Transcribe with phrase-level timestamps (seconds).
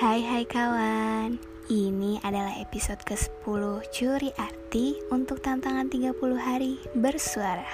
[0.00, 1.36] Hai hai kawan.
[1.68, 7.68] Ini adalah episode ke-10 Curi Arti untuk tantangan 30 hari bersuara.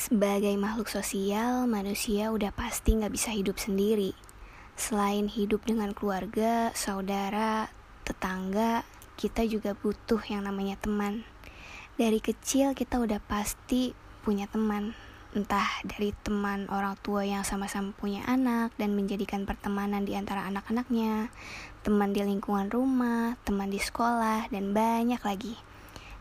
[0.00, 4.16] Sebagai makhluk sosial, manusia udah pasti gak bisa hidup sendiri.
[4.80, 7.68] Selain hidup dengan keluarga, saudara,
[8.08, 8.80] tetangga,
[9.20, 11.28] kita juga butuh yang namanya teman.
[12.00, 13.92] Dari kecil kita udah pasti
[14.24, 14.96] punya teman
[15.34, 21.28] entah dari teman orang tua yang sama-sama punya anak dan menjadikan pertemanan di antara anak-anaknya,
[21.82, 25.58] teman di lingkungan rumah, teman di sekolah, dan banyak lagi.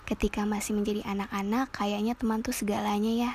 [0.09, 3.31] Ketika masih menjadi anak-anak, kayaknya teman tuh segalanya ya.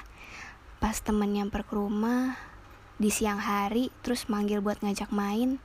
[0.83, 2.35] Pas teman nyamper ke rumah,
[2.99, 5.63] di siang hari, terus manggil buat ngajak main,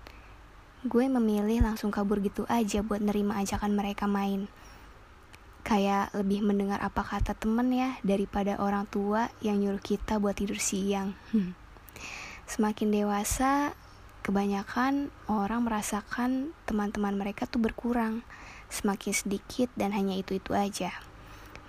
[0.85, 4.45] gue memilih langsung kabur gitu aja buat nerima ajakan mereka main
[5.73, 10.61] kayak lebih mendengar apa kata temen ya daripada orang tua yang nyuruh kita buat tidur
[10.61, 11.17] siang.
[12.45, 13.73] Semakin dewasa,
[14.21, 18.21] kebanyakan orang merasakan teman-teman mereka tuh berkurang,
[18.69, 20.93] semakin sedikit dan hanya itu-itu aja.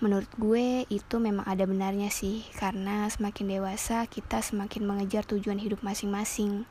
[0.05, 5.81] Menurut gue itu memang ada benarnya sih, karena semakin dewasa kita semakin mengejar tujuan hidup
[5.81, 6.69] masing-masing.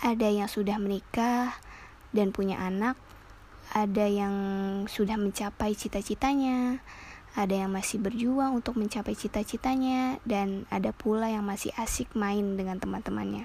[0.00, 1.52] Ada yang sudah menikah
[2.16, 2.96] dan punya anak,
[3.76, 4.32] ada yang
[4.88, 6.80] sudah mencapai cita-citanya,
[7.36, 12.80] ada yang masih berjuang untuk mencapai cita-citanya, dan ada pula yang masih asik main dengan
[12.80, 13.44] teman-temannya.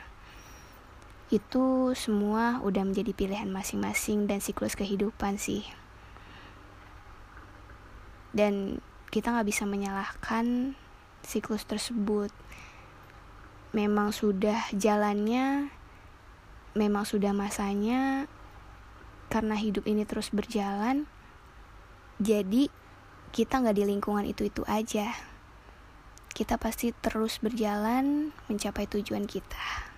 [1.28, 5.68] Itu semua udah menjadi pilihan masing-masing dan siklus kehidupan sih.
[8.32, 8.80] Dan
[9.12, 10.80] kita nggak bisa menyalahkan
[11.28, 12.32] siklus tersebut.
[13.76, 15.68] Memang sudah jalannya,
[16.72, 18.32] memang sudah masanya,
[19.32, 21.08] karena hidup ini terus berjalan
[22.20, 22.68] jadi
[23.32, 25.16] kita nggak di lingkungan itu-itu aja.
[26.32, 29.91] Kita pasti terus berjalan mencapai tujuan kita